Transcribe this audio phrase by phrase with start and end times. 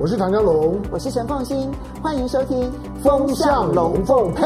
[0.00, 1.68] 我是唐江龙，我是陈凤新，
[2.00, 2.62] 欢迎收听
[3.02, 4.44] 《风向龙凤配》。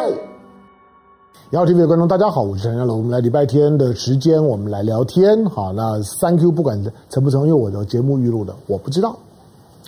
[1.51, 2.97] 幺 TV 的观众，大家好，我是陈家龙。
[2.97, 5.45] 我们来礼拜天的时间，我们来聊天。
[5.45, 9.15] 好，那三 Q 不管成不成，因为我的节目预录的，我不知道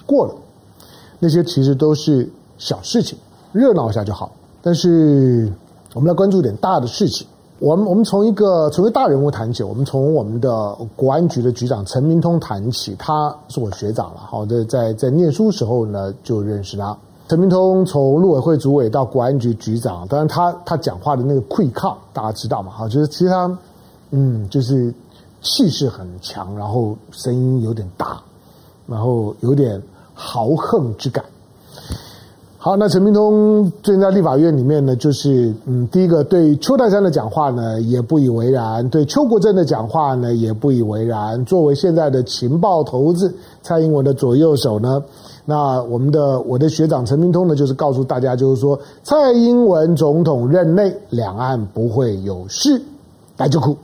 [0.05, 0.35] 过了。
[1.19, 3.19] 那些其实都是小事情，
[3.51, 4.33] 热闹一下就好。
[4.61, 5.51] 但是
[5.95, 7.27] 我们来关注一点大的事情。
[7.65, 12.95] 我们我们从一个从一个大人物谈起，我们从我们的国安局的局长陈明通谈起。
[12.99, 16.95] 他是我学长了，好的，在在念书时候呢就认识他。
[17.27, 22.71] 陈明通从陆委会主委到国安局局长，当然他他讲话的那个溃抗大家知道嘛？
[22.71, 23.59] 好，就是其实他
[24.11, 24.93] 嗯，就是
[25.41, 28.21] 气势很强，然后声音有点大，
[28.87, 31.25] 然后有点豪横之感。
[32.65, 41.45] 好，那陈明通最近在立法院里面呢，就是嗯，第一个对邱泰山的讲话呢也不以为然，对邱国正的讲话呢也不以为然。
[41.45, 45.03] 作为现在的情报头子，蔡英文的左右手呢，
[45.45, 52.81] 那我们的我的学长陈明通呢，就是告诉大家，就是说蔡英文总统任内两岸不会有事，
[53.37, 53.77] 来就哭。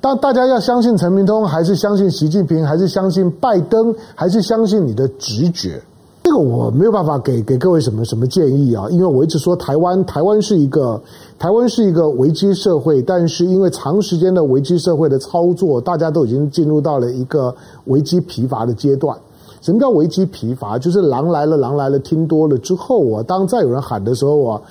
[0.00, 5.82] 当大家要相信陈明通，还是相信习近平，还是相信拜登，还是相信你的直觉？
[6.32, 10.98] 这个我没有办法给给各位什么什么建议啊，因为我一直说台湾台湾是一个
[11.38, 19.14] 台湾是一个危机社会，但是因为长时间的危机社会的操作，大家都已经进入到了一个危机疲乏的阶段。
[19.60, 20.78] 什么叫危机疲乏？
[20.78, 24.62] 就是狼来了，狼来了，听多了之后啊，当再有人喊的时候啊，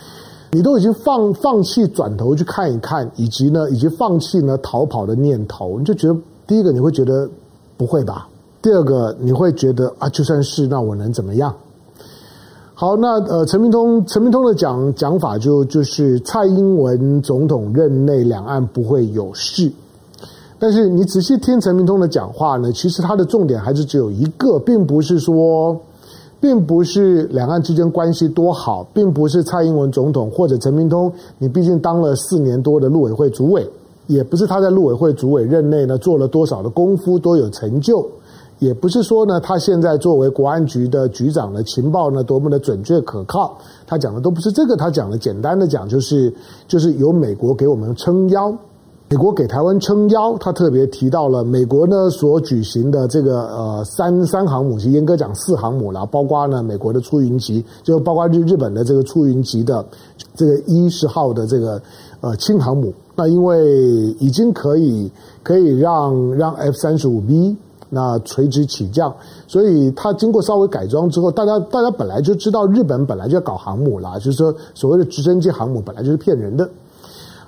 [0.54, 6.18] 你都已经放放弃转头去看一看，以及呢，以及放弃呢逃跑的念头，你就觉得
[6.48, 7.30] 第一个你会觉得
[7.78, 8.28] 不会吧？
[8.62, 11.54] 第二个，你会觉得啊，就算是那我能怎么样？
[12.76, 19.72] 好，那呃，陈明通陈明通的讲讲法就就是蔡英文总统任内两岸不会有事，
[20.60, 25.80] 但是你仔细听陈明通的讲话呢，其实他的重点还是只有一个，并不是说，
[26.40, 33.68] 并不是两岸之间关系多好，并不是蔡英文总统或者陈明通，你毕竟当了四年多的陆委会主委，
[34.08, 38.08] 也不是他在陆委会主委任内呢做了多少的功夫，多有成就。
[38.62, 43.58] 也不是说呢，他现在作为国安局的局长的情报呢多么的准确可靠，
[43.88, 46.32] 他讲的都不是这个，他讲的简单的讲就是
[46.68, 48.56] 就是由美国给我们撑腰，
[49.10, 59.84] 美国给台湾撑腰，他特别提到了美国呢所举行的这个呃三三航母，其严格讲四航母了，包括呢美国的出云级，就包括日日本的这个出云级的
[60.36, 61.82] 这个一十号的这个
[62.22, 63.66] 呃轻航母，那因为
[64.20, 65.12] 已经可以
[65.42, 67.58] 可以让让 F 三十五 B。
[67.94, 69.14] 那垂直起降，
[69.48, 76.70] 所以它经过稍微改装之后，大家大家本来就知道日本本来就要搞航母啦，就是说所谓的直升机航母本来就是骗人的。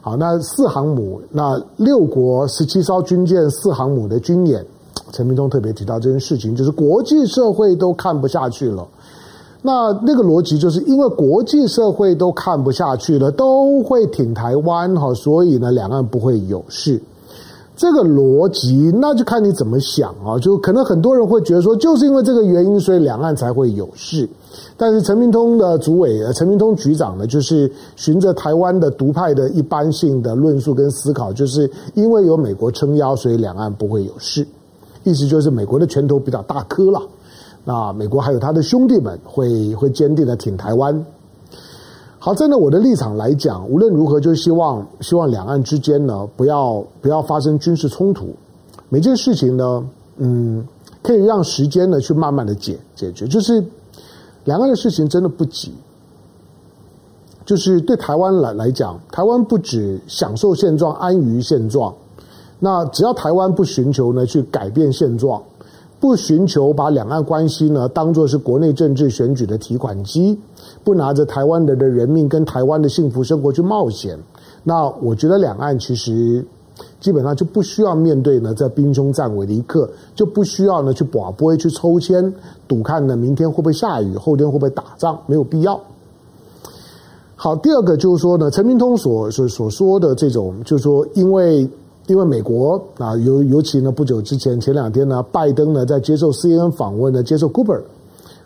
[0.01, 4.65] 好，那四航母，那六国十七艘军舰四航母的军演，
[5.13, 8.85] 陈明通特别提到这件事情，就是国际社会都看不下去了。
[9.61, 17.01] 那那个逻辑就是因为国际社会都看不下去了，都会挺台湾哈，所以呢，两岸不会有事。
[17.75, 20.37] 这个逻辑，那就看你怎么想啊。
[20.39, 24.29] 就可能很多人会觉得说，就是因为这个原因，所以两岸才会有事。
[24.77, 34.45] 但是陈明通的主委，陈明通局长呢，就是循着台湾的独派的一般性的论述跟思考，就是因为有美国撑腰，所以两岸不会有事。
[35.03, 37.01] 意思就是美国的拳头比较大颗了，
[37.65, 41.05] 那美国还有他的兄弟们会会坚定的挺台湾。
[42.25, 48.33] 好，站在我的立场来讲，无论如何，就希望希望两岸之间呢，不要不要发生军事冲突。
[48.87, 49.85] 每件事情呢，
[50.15, 50.65] 嗯，
[51.01, 53.27] 可以让时间呢去慢慢的解解决。
[53.27, 53.61] 就是
[54.45, 55.73] 两岸的事情真的不急。
[57.45, 61.93] 就是对台湾来来讲，台湾不止享受现状、安于现状。
[62.57, 65.43] 那只要台湾不寻求呢去改变现状。
[65.99, 70.39] 不寻求把两岸关系呢当做是国内政治选举的提款机，
[70.83, 74.17] 不拿着台湾人的人命跟台湾的幸福生活去冒险，
[74.63, 76.45] 那我觉得两岸其实
[76.99, 82.33] 基本上就不需要面对呢在兵凶战危的一刻，就不需要呢去博杯去抽签
[82.67, 85.79] 赌看呢明天会不会下雨，后天会不会打仗，没有必要。
[87.35, 91.69] 好，第二个就是说呢，陈明通所所所说的这种，就是说因为。
[92.07, 97.81] 因为美国啊，尤尤其呢，不久之前前两天呢，拜登呢在接受 CNN 访问呢，接受 Cooper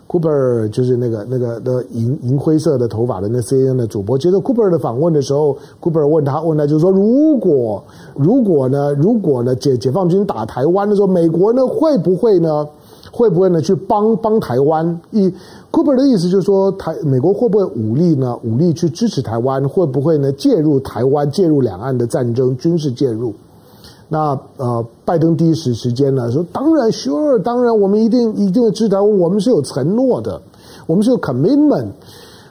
[0.08, 7.84] Cooper 就是那个那个的银银灰色的头发的那 CNN 的主播，接受 Cooper 的访问的时候，Cooper 问他问他就是说，如果
[8.16, 12.66] 如果呢，如果呢解解放军打台湾的时候，美国呢会不会呢
[13.12, 14.98] 会不会呢去帮帮台湾？
[15.10, 15.30] 一
[15.70, 19.68] Cooper 的意思就是说，台美国会不会武力呢武力去支持台湾？
[19.68, 23.34] 会不会呢介入台湾介入两岸的战争军事介入？
[24.08, 30.40] 那呃，拜登第一时时间呢说，当然，sure，当然，我们一定一定会支持，我们是有承诺的，
[30.86, 31.88] 我们是有 commitment。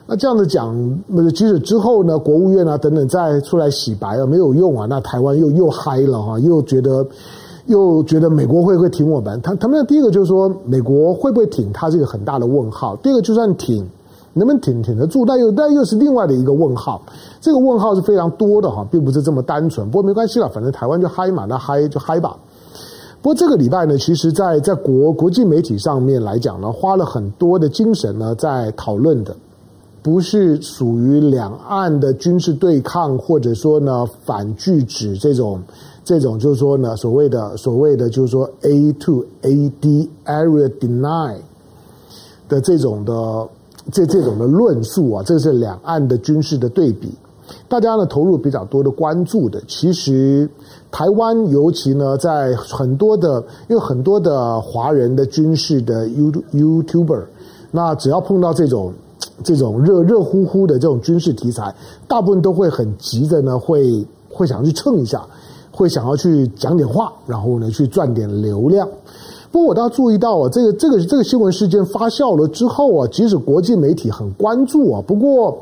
[0.06, 7.04] 那这样子讲，那即使之后呢，国务院啊等等再出来洗白啊，没有用啊，那台湾又又嗨了哈，又觉得
[7.66, 9.40] 又觉得美国会不会挺我们？
[9.42, 12.94] 他他们第一个就是说，美国会不会挺他这个很大的问号。
[13.02, 13.84] 第二个就算挺。
[14.38, 15.26] 能不能挺挺得住？
[15.26, 17.02] 但又但又是另外的一个问号。
[17.40, 19.90] 这个问号是非常多的哈，并不是这么单纯。
[19.90, 22.36] 不过没关系了，反正台湾就嗨嘛，那嗨就嗨吧。
[23.20, 29.34] 不过这个礼拜呢，其实在在国国际媒体上面来讲呢，花了很多的精神呢，在讨论的，
[30.02, 35.60] 不是属于两岸的军事对抗，或者说呢反拒止这种
[36.04, 41.36] 这种，就是说呢所谓的所谓的就是说 A to A D Area Deny
[42.48, 43.48] 的这种的。
[43.90, 47.10] 这这种的论述啊，这是两岸的军事的对比，
[47.68, 49.60] 大家呢投入比较多的关注的。
[49.66, 50.48] 其实
[50.90, 57.24] 台湾尤其呢，在很多的，因为很多的华人的军事的 You YouTuber，
[57.70, 58.92] 那只要碰到这种
[59.42, 61.74] 这种热热乎乎的这种军事题材，
[62.06, 65.24] 大部分都会很急的呢，会会想要去蹭一下，
[65.72, 68.86] 会想要去讲点话，然后呢去赚点流量。
[69.50, 75.56] 不过我倒注意到啊，这个这个这个新闻事件发酵了之后啊，即使国际媒体很关注啊，不过，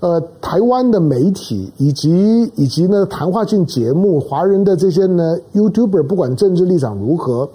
[0.00, 7.48] 呃，台湾的媒体以及以及呢谈话性节目，华人的这些呢 YouTuber，不管政治立场如何，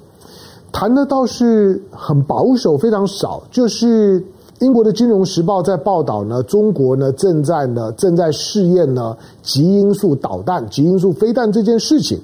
[0.72, 3.44] 谈的倒是很保守，非常少。
[3.52, 4.24] 就是
[4.62, 12.18] 英国的《金融时报》在报道呢，中国呢正在呢正在试验呢极音速导弹、极音速飞弹这件事情。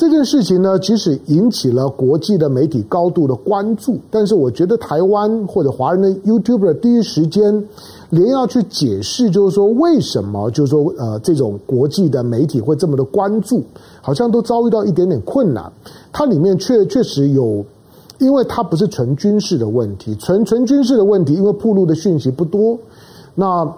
[0.00, 7.62] 这件事情呢，即使引起了国际的媒体高度的关注，但是我觉得台湾或者华人的 YouTuber 第一时间
[8.08, 13.62] 连要去解释，就是说为什么，就是说呃，这种国际的媒体会这么的关注，
[14.00, 15.70] 好像都遭遇到一点点困难。
[16.10, 17.62] 它里面确确实有，
[18.20, 22.78] 因为它不是纯军事的问题，纯纯军事的问题，因为暴露的讯息不多，
[23.34, 23.70] 那。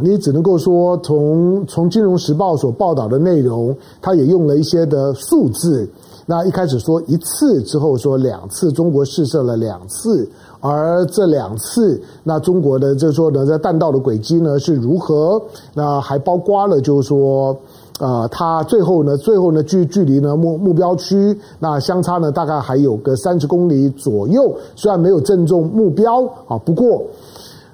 [0.00, 5.88] 你只能够说，从从《金融时报》所报道的内容，他也用了一些的数字。
[6.24, 10.28] 那一开始说一次，之后说两次，中国试射了两次，
[10.60, 15.40] 而这两次，那中国的就是说呢，在弹道的轨迹呢是如何？
[15.74, 17.56] 那还包括了就是说，
[17.98, 27.02] 呃，它最后呢，最后呢距距离呢目目标区那相差呢大概还有个三十公里左右，虽然没有正中目标啊，不过。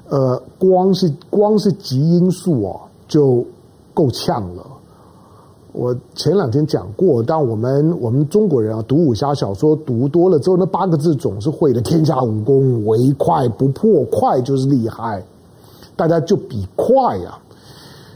[0.09, 3.45] 呃，光是光是极音速哦，就
[3.95, 4.67] 够呛了。
[5.73, 14.05] 我前两天讲过，但我们我们中国人啊，读武侠小说读多了之后，那八个字总是会的：天下武功，唯快不破。
[14.05, 15.25] 快就是厉害，
[15.97, 17.41] 大家就比快呀、啊。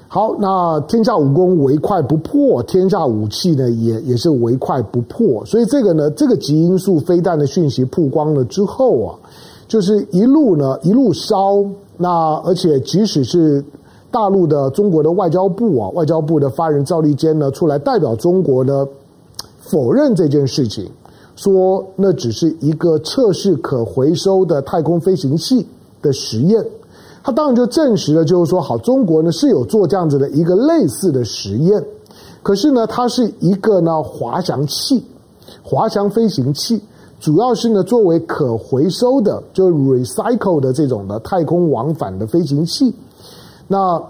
[0.07, 5.45] 好，那天下武功唯快不破，天下武器呢也也是唯快不破。
[5.47, 9.19] 所以这个呢，这个极音速飞弹的讯息曝光了之后啊。
[9.69, 11.65] 就是一路呢，一路烧。
[12.01, 13.63] 那而且即使是
[14.11, 18.87] 大陆的中国的外交部啊，外交部的发言人赵立坚呢，出来代表中国呢，
[19.59, 20.89] 否认这件事情，
[21.35, 25.67] 说那只是一个测试可回收的太空飞行器
[26.01, 26.65] 的实验。
[27.23, 31.85] 他当然就证实了，就是说，好，中国呢是有做这样子的一个类似的实验，
[32.45, 35.03] 可是呢，它是一个呢滑翔器，
[35.65, 36.81] 滑翔飞行器。
[37.21, 42.95] 主要是呢，作为可回收的，就 recycle 的这种的太空往返的飞行器，
[43.67, 44.03] 那。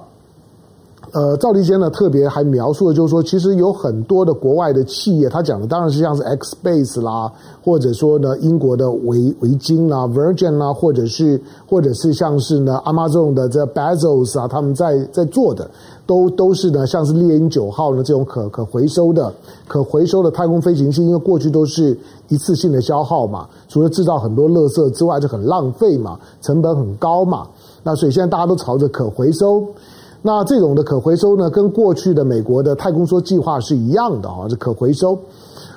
[1.13, 7.33] 呃，赵立坚呢特别还描述了，就是说，其实有很多的国外的企业，他讲的当然是像是 X Space 啦，
[7.65, 15.71] 或者说呢，英国的维维京啦、Virgin 啦，或者是或者是像是呢，Amazon 的这 Bezos 啊，他们在在做的，
[16.07, 19.33] 都都是呢，像是猎鹰九号呢这种可可回收的、
[19.67, 21.99] 可回收的太空飞行器，因为过去都是
[22.29, 27.47] 一次性的消耗嘛，除了制造很多垃圾之外，就很浪费嘛，成本很高嘛，
[27.83, 29.65] 那所以现在大家都朝着可回收。
[30.21, 35.19] 那这种的可回收呢，跟过去的美国的太空梭计划是一样的啊，是可回收。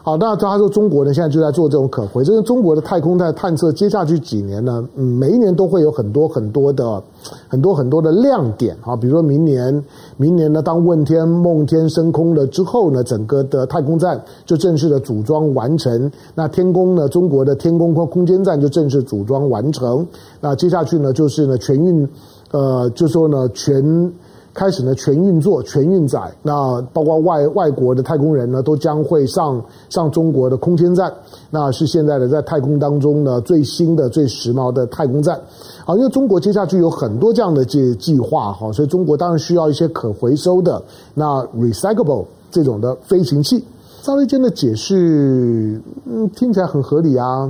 [0.03, 2.41] 好，那他说中国呢，现在就在做这种可回收。
[2.41, 7.01] 中国的太空在探测，接下去几年呢，嗯，每一年都会有很多很多的
[7.47, 8.95] 很多很多的亮点啊。
[8.95, 9.83] 比如说明年，
[10.17, 16.11] 明年呢，当问天、梦天升空了之后呢，整个的太空站就正式的组装完成。
[16.33, 20.03] 那天宫呢，中国的天宫空空间站就正式组装完成。
[20.39, 22.09] 那接下去呢，就是呢全运，
[22.49, 24.11] 呃，就说呢全。
[24.53, 31.11] 开始呢，全运作、全运载，那包括外外国的太空人呢，都将会上上中国的空间站，
[31.49, 35.39] 那是现在的在太空当中呢最新的、最时髦的太空站。
[35.85, 40.81] 好，因为中国接下去有很多这样的计计划哈，所以中国当然需要一些可回收的
[41.13, 43.63] 那 recyclable 这种的飞行器。
[44.03, 47.49] 赵立坚的解释，嗯，听起来很合理啊，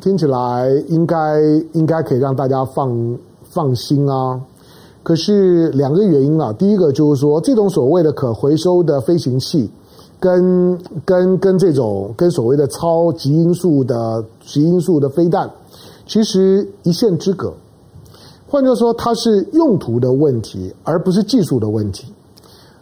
[0.00, 1.40] 听起来应该
[1.72, 3.18] 应该可以让大家放
[3.50, 4.40] 放心啊。
[5.08, 9.66] 可是两个原因啊，第一个就是说，这种所谓的可回收的飞行器，
[10.20, 15.50] 跟跟跟这种跟所谓的超极音速的极音速的飞弹，
[16.06, 17.50] 其实一线之隔。
[18.46, 22.12] 换句话说，它是用途的问题，而不是技术的问题。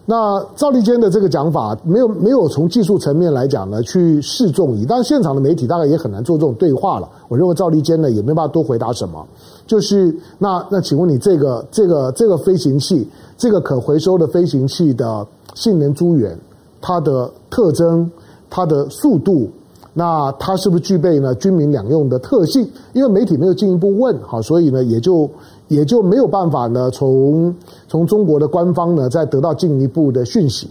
[0.04, 4.84] 那赵立坚的这个讲法，没有没有从技术层面来讲呢，去示众议。
[4.84, 7.08] 当然，现场的媒体大概也很难做这种对话了。
[7.28, 9.24] 我认为赵立坚呢，也没办法多回答什么。
[9.66, 16.38] 就是那那，请问你这个这个这个飞行器，这个可回收的飞行器的性能资源，
[16.80, 18.10] 它的特征，
[18.48, 19.50] 它的速度。
[19.98, 22.70] 那它是不是具备呢军民两用的特性？
[22.92, 25.28] 因为媒体没有进一步问，好，所以呢也就
[25.68, 27.54] 也就没有办法呢从
[27.88, 30.68] 从中国的官方呢再得到进一步的讯息。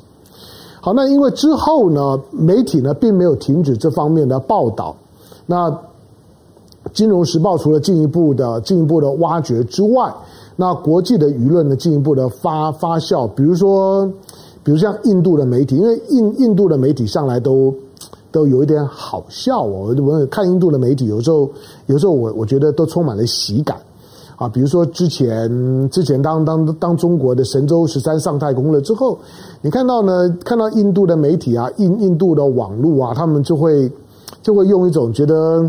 [0.79, 4.95] 好，那因为之后呢媒体呢并没有停止这方面的报道。
[5.47, 5.71] 那
[6.93, 10.13] 《金融时报》除了进一步的进一步的挖掘之外，
[10.55, 14.05] 那国际的舆论呢进一步的发发酵，比如说
[14.63, 17.73] 比如像印度的媒体，因为印印度的媒体向来都。
[18.31, 21.49] 都有一点好笑哦，我看印度的媒体，有时候
[21.85, 23.77] 有时候我我觉得都充满了喜感
[24.35, 24.45] 啊。
[24.49, 29.17] 比如说之前之前当当当中国的神舟十三上太空了之后，
[29.61, 33.89] 你看到呢，看到印度的媒体啊，印印度的网络啊，他们就会
[34.41, 35.63] 就会用一种觉得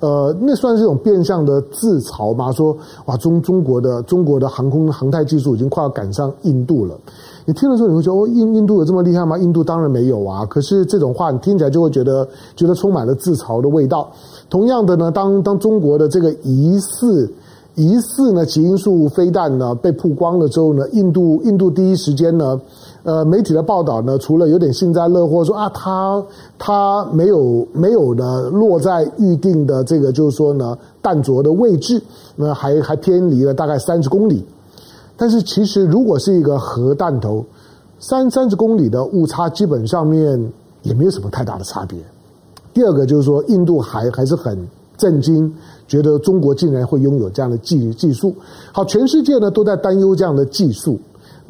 [0.00, 2.76] 呃，那算是一种变相的自嘲嘛，说
[3.06, 6.96] 哇中中国的中国的航空航太技术已经快要赶上印度了。
[7.44, 9.36] 你听了之后，你会觉得哦，印印度有这么厉害吗？
[9.38, 10.44] 印度当然没有啊。
[10.46, 14.08] 可是这种话你听起来就会觉得觉得充满了自嘲的味道。
[14.48, 17.32] 同样的呢，当当中国的这个疑似
[17.74, 22.60] 疑似呢极音速飞弹呢被曝光了之后呢，印度印度第一时间呢，
[23.04, 26.22] 呃，媒体的报道呢，除了有点幸灾乐祸说啊，它
[26.58, 32.02] 它没有没有呢落在预定的这个就是说呢弹着的位置，
[32.36, 34.44] 那还还偏离了大概三十公里。
[35.16, 37.44] 但是其实，如果是一个核弹头，
[37.98, 40.52] 三三十公里的误差，基本上面
[40.82, 41.98] 也没有什么太大的差别。
[42.74, 44.56] 第二个就是说，印度还还是很
[44.96, 45.52] 震惊，
[45.86, 48.34] 觉得中国竟然会拥有这样的技技术。
[48.72, 50.98] 好，全世界呢都在担忧这样的技术。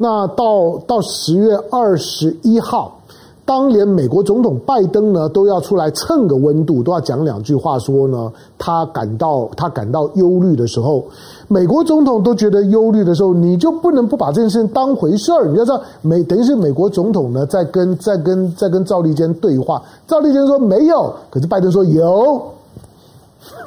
[0.01, 2.95] 那到到十月二十一号。
[3.45, 11.03] 当连美国总统拜登呢都要出来蹭个温度，都要讲两句话，说呢他感到他感到忧虑的时候，
[11.47, 15.47] 美国总统都觉得忧虑的时候，你就不能不把这件事情当回事儿。
[15.47, 22.39] 你要知道，美等于是美国总统呢在跟在跟在跟赵立坚对话，赵立坚说没有，可是拜登说有。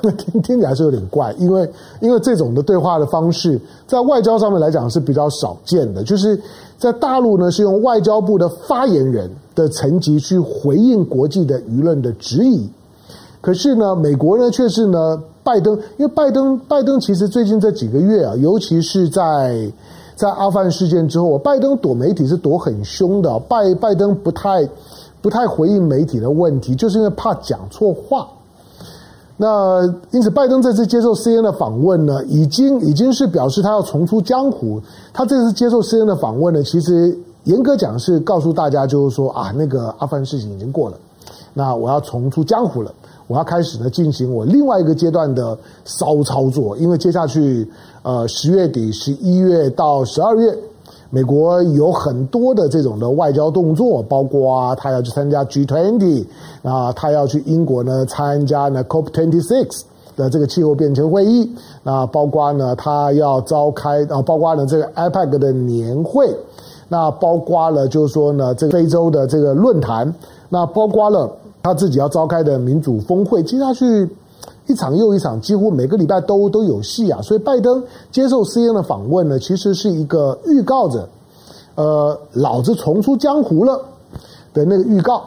[0.02, 1.68] 那 听听起来是有点怪，因为
[2.00, 6.02] 因为这种的对话的方式，在外交上面来讲是比较少见的。
[6.02, 6.38] 就是
[6.76, 12.68] 在大陆呢，是用外交部的发言人的层级去回应国际的舆论的质疑。
[13.40, 19.72] 可是呢，美国呢却是呢，拜登，因为拜登拜登其实最近这几个月啊，尤其是在
[20.14, 23.38] 在阿富汗事件之后，拜登躲媒体是躲很凶的。
[23.40, 24.68] 拜拜登不太
[25.20, 28.28] 不太回应媒体的问题，就是因为怕讲错话。
[29.44, 34.80] 那因此，拜登这次接受 CNN 的访问呢，已经已经是表示他要重出江湖。
[35.12, 40.96] 他这次接受 CNN 的访问呢，其实严格讲是告诉大家，就是说啊，那个阿富汗事情已经过了，
[41.54, 42.94] 那我要重出江湖了，
[43.26, 47.68] 我要开始呢进行我另外一个阶段的骚操作，因为接下去
[48.04, 50.56] 呃十月底、十一月到十二月。
[51.14, 56.24] 美国有很多的这种的外交动作，包括啊他要去参加 G20
[56.62, 59.82] 啊，他要去英国呢参加呢 COP26
[60.16, 61.54] 的这个气候变迁会议
[61.84, 66.34] 啊，包括呢他要召开啊，包括呢这个 IPAC 的年会，
[66.88, 70.10] 那包括了就是说呢这个非洲的这个论坛，
[70.48, 71.30] 那包括了
[71.62, 74.08] 他自己要召开的民主峰会，接下去。
[74.66, 77.20] 一场又一场，几乎每个礼拜都都有戏啊！
[77.20, 81.08] 所以拜登接受 C N 的访问呢，其实是一个预告着，
[81.74, 83.80] 呃，老子重出江湖了
[84.54, 85.24] 的那个预告。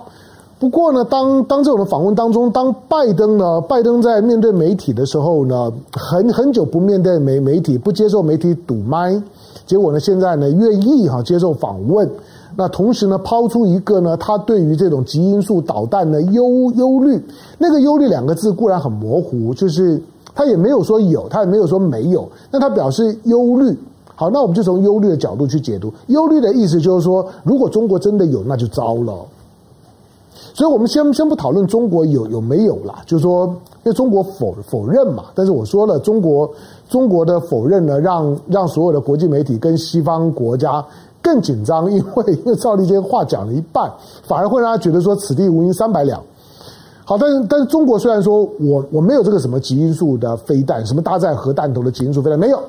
[0.57, 9.21] 不过呢，当当这种访问当中，当拜登呢，拜登在面对媒体的时候呢，很很久不面对媒媒体，不接受媒体堵麦，
[9.67, 12.09] 结果呢，现在呢，愿意哈接受访问。
[12.57, 17.21] 那同时呢，抛出一个呢，他对于这种极音速导弹的忧忧虑，
[17.57, 20.01] 那个忧虑两个字固然很模糊，就是
[20.33, 23.77] 他也没有说有，他也没有说没有，那他表示忧虑。
[24.15, 29.13] 好，那我们就从忧虑的角度去解读，忧虑的意思就是说，如果中国真的有，那就糟了。
[30.53, 33.45] 所以我们先先不讨论中国有有没有啦，就是说，
[33.83, 36.49] 因为中国否否认嘛，但是我说了，中国
[36.87, 40.81] 中国的否认呢，让让所有的国际媒体跟西方国家。
[41.25, 43.91] 更紧张，因为因为赵立坚话讲了一半，
[44.27, 46.21] 反而会让他觉得说此地无银三百两。
[47.03, 52.59] 好，但是但是中国虽然说我我没有这个什么极音速的飞弹，什么搭载核弹头的极音速飞弹没有。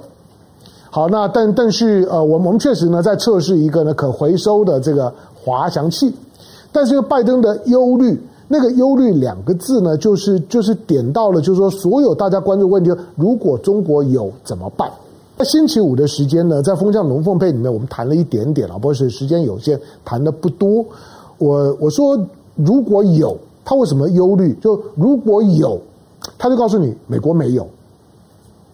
[0.91, 6.11] 好，那但但是呃，我们我们确实呢在测试一个呢可回收的这个滑翔器，
[6.73, 14.91] 但是因为拜登的忧虑，那个忧虑两个字呢，就是就是点到了，就是说所有大家关注问题，如果中国有怎么办？
[15.37, 20.83] 在星期五的时间呢，在风向龙凤配里面，我们谈了一点点啊，不是时间有限，谈的不多。
[21.37, 22.19] 我我说
[22.55, 24.55] 如果有，他为什么忧虑？
[24.63, 25.79] 就如果有，
[26.39, 27.69] 他就告诉你，美国没有。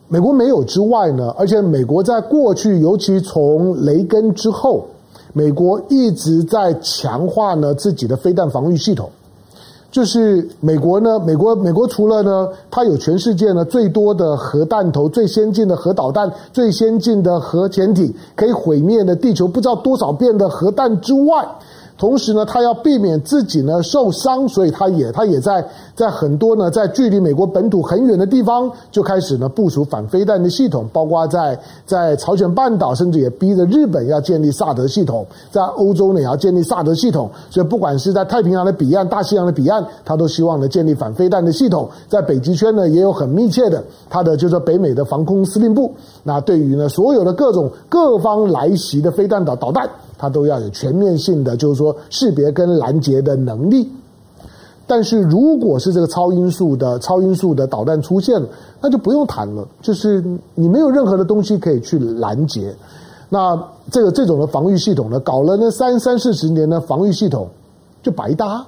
[0.07, 4.87] 美国没有之外呢，而且美国在过去，尤其从雷根之后，
[5.33, 9.11] 美国一直在强化呢自己的飞弹防御系统。
[9.93, 21.47] 就是美国呢，美国美国除了呢，它有全世界呢最多的核弹头、最先进的核导弹、最先进的核潜艇，可以毁灭的地球不知道多少遍的核弹之外。
[22.03, 31.57] 同时呢，他要避免自己呢受伤，所以他也他也在在很多呢在距离美国本土很远的地方就开始呢部署反飞弹的系统，包括在
[31.87, 37.31] 在朝鲜半岛，甚至也逼着日本要建立萨德系统，在欧洲呢也要建立萨德系统。
[37.51, 41.89] 所以不管是在太平洋的彼岸、大西洋的彼岸，他都希望呢建立反飞弹的系统。
[42.09, 43.81] 在北极圈呢也有很密切的
[44.11, 45.95] 他的就是北美的防空司令部。
[46.25, 49.89] 那对于呢所有的各种各方来袭的飞弹导导弹。
[50.23, 53.91] 它都要有全面性的，就是说识别跟拦截的能力。
[54.87, 58.47] 但是如果是这个超音速的超音速的导弹出现了，
[58.81, 60.23] 那就不用谈了，就是
[60.55, 62.73] 你没有任何的东西可以去拦截。
[63.29, 63.61] 那
[63.91, 67.49] 这个这种的防御系统呢，搞了那三三四十年的防御系统
[68.01, 68.65] 就白搭。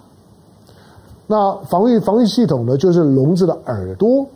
[1.29, 4.27] 那防御防御系统呢，就是聋子的耳朵。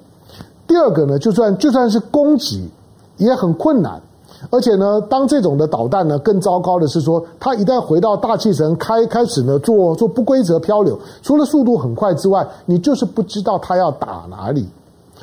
[0.69, 2.69] 第二个呢，就算就算是攻击，
[3.17, 4.01] 也很困难。
[4.51, 14.67] 而且呢，当这种的导弹呢，更糟糕的是说，它一旦回到大气层，开开始呢做做不规则漂流，除了速度很快之外，你就是不知道它要打哪里，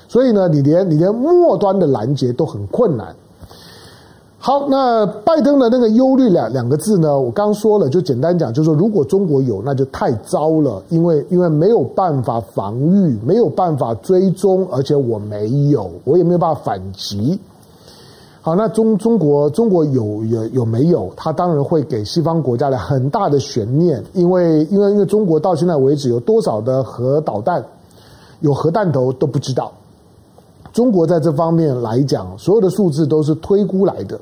[0.07, 3.15] 所以呢，你连你连末端的拦截都很困难。
[4.37, 17.39] 好，那拜登的那个忧虑两两个字呢，我刚说了，就简单讲，就是说如果中国有，那就太糟了，因为因为没有办法防御，没有办法追踪，而且我没有，我也没有办法反击。
[18.45, 21.11] 好，那中中国中国有有有没有？
[21.17, 27.65] 他当然会给西方国家的很大的悬念，因为因为因为中国到现在为止有多少的核导弹，
[28.41, 29.71] 有核弹头都不知道。
[30.71, 34.19] 中国在这方面来讲，所有的数字都是推估来的，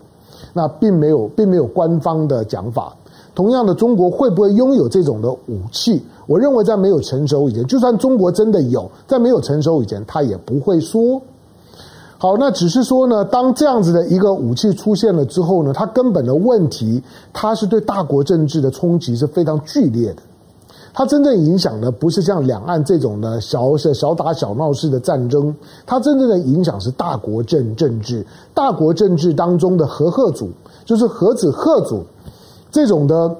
[0.53, 2.95] 那并没有并没有官方的讲法。
[3.35, 6.01] 同样的，中国会不会拥有这种的武器？
[6.27, 11.21] 我认为在没有成熟以前，就算中国真的有，在没有成熟以前，他也不会说。
[12.23, 20.23] 好，那只是说呢，当这样子的一个武器出现了之后呢，它根本的问题，它是对大国政治的冲击是非常剧烈的。
[20.93, 25.53] 它真正影响的不是像两岸这种的小小打小闹式的战争，
[25.85, 30.49] 它真正的影响是大国政政治，大国政治当中的核核组，
[30.85, 32.05] 就是核子核组
[32.71, 33.35] 这种的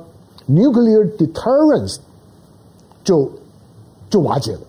[0.45, 1.95] nuclear deterrence
[3.01, 3.31] 就
[4.09, 4.59] 就瓦解了，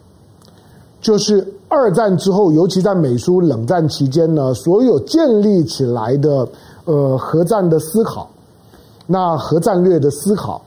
[1.00, 1.44] 就是。
[1.76, 6.46] 二战之后，尤其在美苏冷战期间呢，所有建立起来的
[6.84, 8.28] 呃核战的思考，
[9.06, 10.62] 那核战略的思考，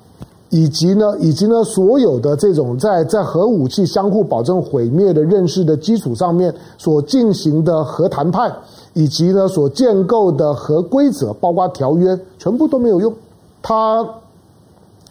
[0.50, 8.54] 以及呢，以及呢，所有的这种在在核武器相互保证毁灭的认识的基础上面所进行的核谈判，
[8.94, 13.14] 以及呢所建构的核规则，包括条约，全部都没有用。
[13.62, 14.06] 它。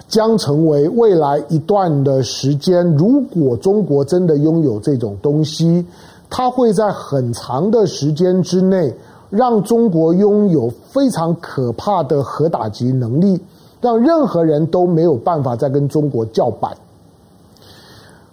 [0.08, 5.84] 将成为未来一段的时间，如果中国真的拥有这种东西，
[6.30, 8.94] 它会在很长的时间之内，
[9.30, 13.40] 让中国拥有非常可怕的核打击能力，
[13.80, 16.76] 让任何人都没有办法再跟中国叫板。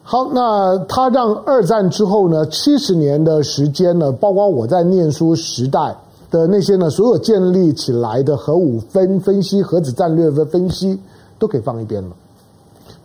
[0.04, 5.96] 好，那它让二战之后呢，七十年的时间呢，包括我在念书时代
[6.30, 11.00] 的那些呢，所有建立起来的核武分分析、核子战略的分析。
[11.44, 12.16] 都可以放一边了，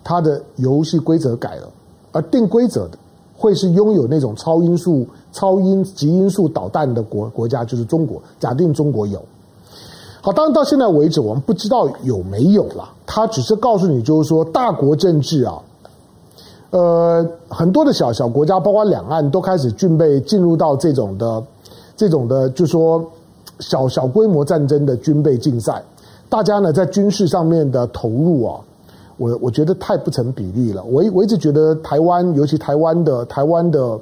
[0.04, 1.68] 它的游戏规则改了，
[2.12, 2.96] 而定规则的
[3.36, 8.22] 会是拥有那种超音速、超音极音速导弹的国国家，就是中国。
[8.38, 9.20] 假定中国有，
[10.20, 12.88] 好，当然到现在为止，我们不知道有没有了。
[13.06, 15.60] 他只是告诉你，就是说大国政治啊，
[16.70, 21.42] 呃，很多的小小国家，包括两岸，都开始准备进入到这种的、
[21.96, 23.04] 这种的，就说
[23.58, 25.82] 小小规模战争的军备竞赛。
[26.28, 28.60] 大家呢，在军事上面的投入啊，
[29.16, 30.84] 我我觉得太不成比例了。
[30.84, 33.98] 我我一直觉得台湾，尤其台湾的台湾的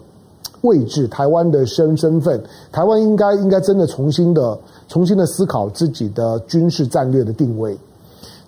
[0.62, 4.59] 位置，台湾的身身份，台湾应该应该真的重新的
[4.89, 7.79] 重新的思考自己的军事战略的定位。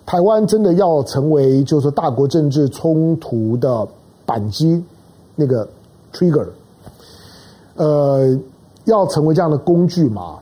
[0.05, 3.87] 台湾真的要成为就是说大国政治冲突的
[4.25, 4.83] 扳机
[5.35, 5.65] 那个
[6.11, 6.47] trigger，
[7.75, 8.37] 呃，
[8.85, 10.39] 要成为这样的工具嘛？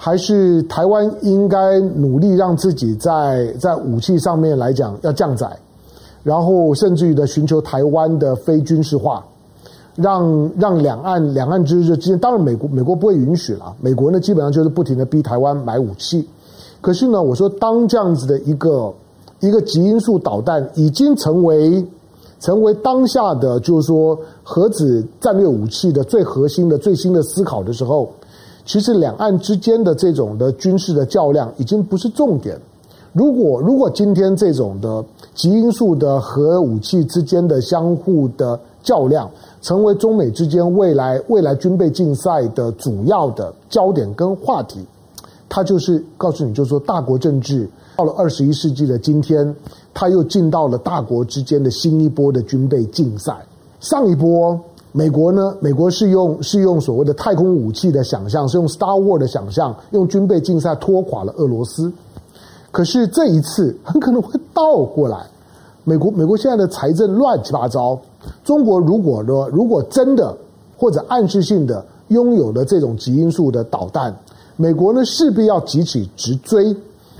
[0.00, 5.50] 还是台湾应该努力让自己在在武器上面来讲要降载，
[6.22, 9.24] 然后甚至于的寻求台湾的非军事化，
[9.96, 16.24] 让让两岸两岸之之间，当然美国美国不会允许了，美国呢基本上就是不停的逼台湾买武器，
[16.80, 18.94] 可是呢，我说当这样子的一个
[19.40, 21.84] 一个极音速导弹已经成为
[22.38, 28.08] 成为当下的就是说核子战略武器的最核心的最新的思考的时候。
[28.68, 32.54] 其实两岸之间的这种的军事的较量已经不是重点。
[33.14, 35.02] 如果如果今天这种的
[35.34, 39.28] 极因素的核武器之间的相互的较量，
[39.62, 44.84] 成为中美之间未来未来军备竞赛的主要的焦点跟话题，
[45.48, 49.56] 它就是告诉你，就是说大国政治到了二十一世纪的今天，
[49.94, 53.34] 它又进到了大国之间的新一波的军备竞赛。
[53.80, 54.60] 上一波。
[54.92, 55.54] 美国呢？
[55.60, 61.92] 美国是用是用所谓的太空武器的想象，是用 Star War 的想象，用军备竞赛拖垮了俄罗斯。
[62.70, 65.26] 可是这一次很可能会倒过来。
[65.84, 67.98] 美国美国现在的财政乱七八糟，
[68.44, 70.36] 中国如果呢，如果真的
[70.76, 74.14] 或者暗示性的拥有了这种极音速的导弹，
[74.56, 76.74] 美国呢势必要急起直追。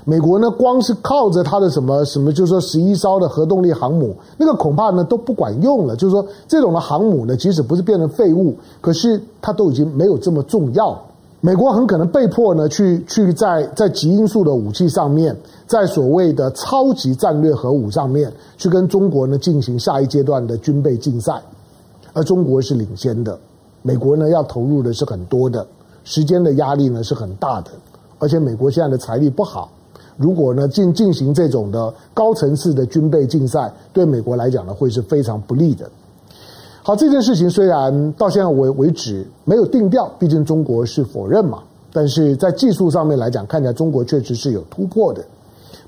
[0.04, 5.94] 美国呢，光是靠着它的什么什么，就是说十一艘的核动力航母，那个恐怕呢都不管用了。
[5.96, 10.98] 就是说，这种的航母呢，即使不是变成废物，可是它都已经没有这么重要。
[11.40, 21.40] 美国很可能被迫呢，去去在在极音速的武器上面，在所谓的超级战略核武上面，去跟中国呢进行下一阶段的军备竞赛，
[22.12, 23.38] 而中国是领先的，
[23.82, 25.66] 美国呢要投入的是很多的，
[26.02, 27.70] 时间的压力呢是很大的，
[28.18, 29.70] 而且美国现在的财力不好。
[30.18, 35.88] 如果呢进进行这种的高层次的军备竞赛，对美国来讲呢会是非常不利的。
[36.82, 41.60] 好，这件事情虽然到现在为为止没有定调，毕竟中国是否认嘛，
[41.92, 45.24] 但是在技术上面来讲，看起来中国确实是有突破的。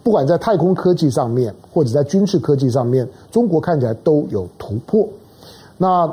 [0.05, 5.09] 不管在太空科技上面，或者在军事科技上面，中国看起来都有突破。
[5.77, 6.09] 那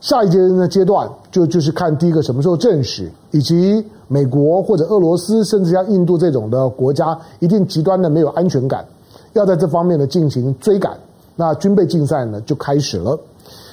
[0.00, 3.84] 下一阶的阶段就就是看第一个什么时候证实，以及。
[4.08, 8.84] 美国或者俄罗斯，甚至像印度这种的国家，一定极端的没有安全感，
[9.32, 10.96] 要在这方面呢进行追赶，
[11.34, 13.18] 那军备竞赛呢就开始了。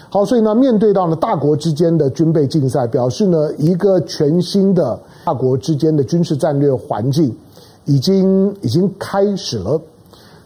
[0.10, 7.36] 好，所以呢，面对到呢大国之间的军备竞赛，表示呢一个全新的大国之间的军事战略环境
[7.86, 9.80] 已经已经开始了。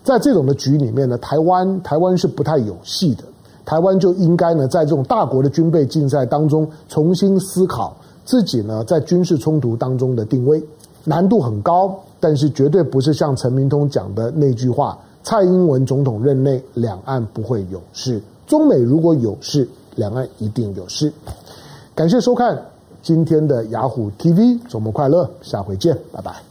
[0.04, 3.24] 在这种的局里面呢，台湾台湾是不太有戏的，
[3.66, 7.96] 台湾就应该呢在这种大国的军备竞赛当中重新思考。
[8.28, 10.62] 自己呢，在军事冲突当中的定位
[11.06, 21.12] 难度很高，但是绝对不是像陈明通讲的那句话：蔡英文总统任内，两岸不会有事；中美如果有事，两岸一定有事。
[21.96, 22.62] 感谢收看
[23.02, 26.47] 今天的雅虎 TV，周末快乐，下回见，拜拜。